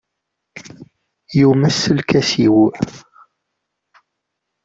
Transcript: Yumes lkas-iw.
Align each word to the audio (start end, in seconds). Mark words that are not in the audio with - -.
Yumes 1.39 1.79
lkas-iw. 1.97 2.57